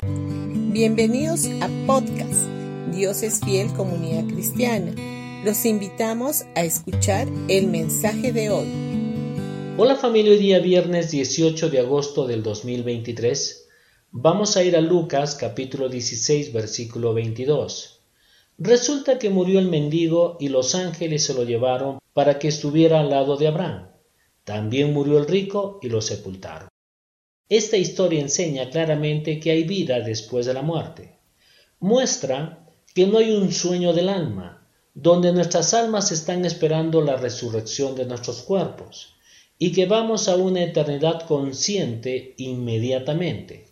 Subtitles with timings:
[0.00, 2.46] Bienvenidos a podcast
[2.94, 4.94] Dios es fiel comunidad cristiana.
[5.44, 8.68] Los invitamos a escuchar el mensaje de hoy.
[9.76, 13.68] Hola familia, hoy día viernes 18 de agosto del 2023.
[14.12, 18.00] Vamos a ir a Lucas capítulo 16 versículo 22.
[18.58, 23.10] Resulta que murió el mendigo y los ángeles se lo llevaron para que estuviera al
[23.10, 23.88] lado de Abraham.
[24.44, 26.68] También murió el rico y lo sepultaron.
[27.48, 31.18] Esta historia enseña claramente que hay vida después de la muerte.
[31.80, 37.94] Muestra que no hay un sueño del alma, donde nuestras almas están esperando la resurrección
[37.94, 39.14] de nuestros cuerpos,
[39.58, 43.68] y que vamos a una eternidad consciente inmediatamente.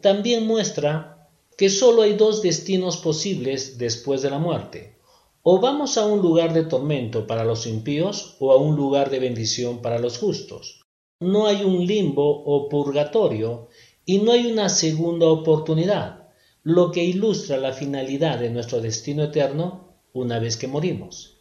[0.00, 4.98] También muestra que solo hay dos destinos posibles después de la muerte,
[5.42, 9.18] o vamos a un lugar de tormento para los impíos o a un lugar de
[9.18, 10.85] bendición para los justos.
[11.20, 13.68] No hay un limbo o purgatorio
[14.04, 16.28] y no hay una segunda oportunidad,
[16.62, 21.38] lo que ilustra la finalidad de nuestro destino eterno una vez que morimos.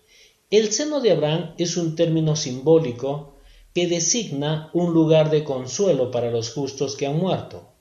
[0.50, 3.36] El seno de Abraham es un término simbólico
[3.74, 7.74] que designa un lugar de consuelo para los justos que han muerto,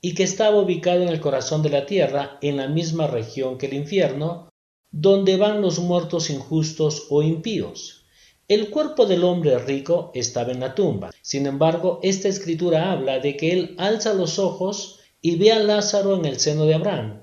[0.00, 3.66] y que estaba ubicado en el corazón de la tierra, en la misma región que
[3.66, 4.48] el infierno,
[4.90, 8.03] donde van los muertos injustos o impíos.
[8.46, 11.10] El cuerpo del hombre rico estaba en la tumba.
[11.22, 16.14] Sin embargo, esta escritura habla de que él alza los ojos y ve a Lázaro
[16.14, 17.22] en el seno de Abraham.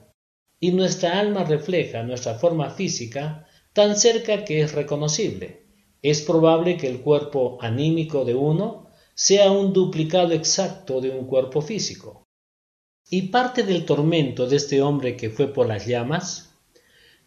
[0.59, 5.67] Y nuestra alma refleja nuestra forma física tan cerca que es reconocible.
[6.02, 11.61] Es probable que el cuerpo anímico de uno sea un duplicado exacto de un cuerpo
[11.61, 12.27] físico.
[13.11, 16.50] Y parte del tormento de este hombre que fue por las llamas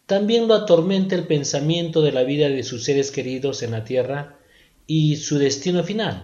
[0.05, 4.39] también lo atormenta el pensamiento de la vida de sus seres queridos en la tierra
[4.85, 6.21] y su destino final.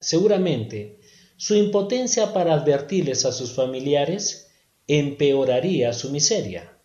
[0.00, 1.00] Seguramente,
[1.36, 4.50] su impotencia para advertirles a sus familiares
[4.86, 6.78] empeoraría su miseria.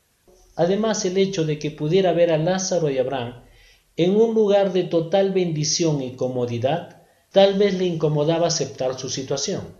[0.55, 3.43] Además, el hecho de que pudiera ver a Lázaro y Abraham
[3.97, 9.77] en un lugar de total bendición y comodidad, tal vez le incomodaba aceptar su situación.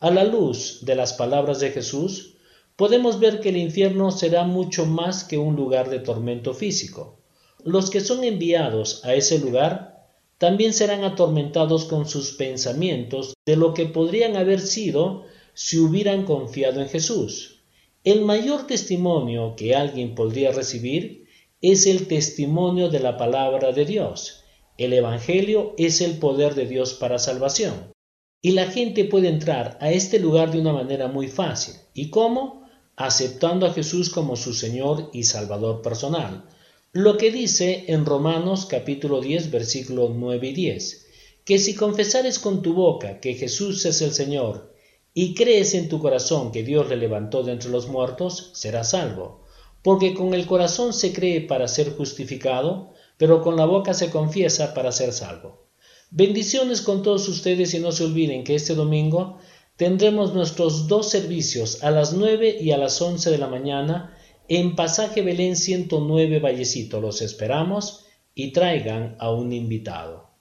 [0.00, 2.33] A la luz de las palabras de Jesús,
[2.76, 7.20] podemos ver que el infierno será mucho más que un lugar de tormento físico.
[7.62, 10.08] Los que son enviados a ese lugar
[10.38, 15.24] también serán atormentados con sus pensamientos de lo que podrían haber sido
[15.54, 17.62] si hubieran confiado en Jesús.
[18.02, 21.24] El mayor testimonio que alguien podría recibir
[21.62, 24.42] es el testimonio de la palabra de Dios.
[24.76, 27.94] El Evangelio es el poder de Dios para salvación.
[28.42, 31.76] Y la gente puede entrar a este lugar de una manera muy fácil.
[31.94, 32.63] ¿Y cómo?
[32.96, 36.44] Aceptando a Jesús como su Señor y Salvador personal,
[36.92, 41.06] lo que dice en Romanos capítulo 10 versículos 9 y 10,
[41.44, 44.72] que si confesares con tu boca que Jesús es el Señor
[45.12, 49.44] y crees en tu corazón que Dios le levantó de entre los muertos, serás salvo,
[49.82, 54.72] porque con el corazón se cree para ser justificado, pero con la boca se confiesa
[54.72, 55.66] para ser salvo.
[56.10, 59.38] Bendiciones con todos ustedes y no se olviden que este domingo
[59.76, 64.16] tendremos nuestros dos servicios a las 9 y a las 11 de la mañana
[64.48, 67.00] en Pasaje Belén 109 Vallecito.
[67.00, 68.04] Los esperamos
[68.34, 70.33] y traigan a un invitado.